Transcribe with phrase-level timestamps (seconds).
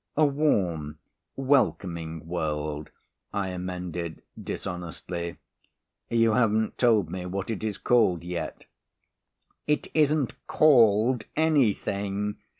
[0.17, 0.97] "A warm,
[1.35, 2.89] welcoming world,"
[3.31, 5.37] I amended dishonestly.
[6.09, 8.65] "You haven't told me what it is called yet."
[9.67, 12.37] "It isn't called anything.